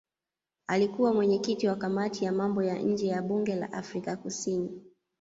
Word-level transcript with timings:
Alikuwa 0.67 1.13
mwenyekiti 1.13 1.67
wa 1.67 1.75
kamati 1.75 2.25
ya 2.25 2.31
mambo 2.31 2.63
ya 2.63 2.79
nje 2.79 3.07
ya 3.07 3.21
bunge 3.21 3.55
la 3.55 3.73
Afrika 3.73 4.17
Kusini. 4.17 4.81